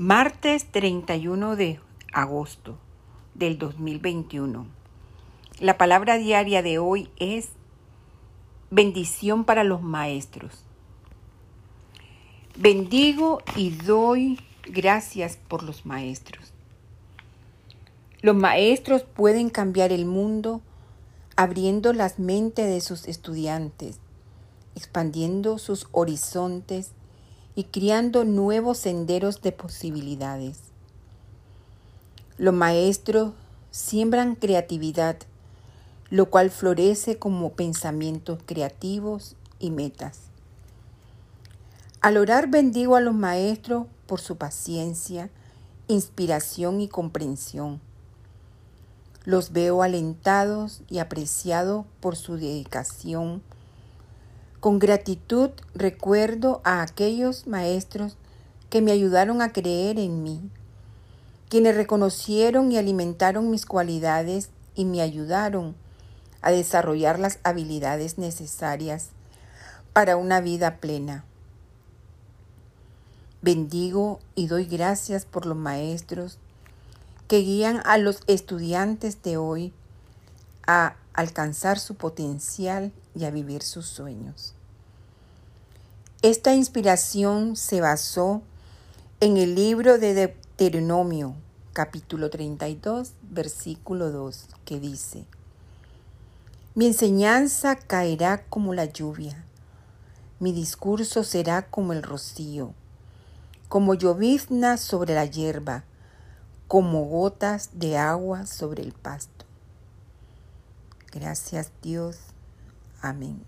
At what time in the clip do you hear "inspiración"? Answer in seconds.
45.88-46.80, 86.54-87.56